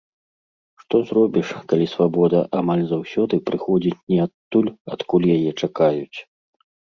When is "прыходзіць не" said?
3.51-4.19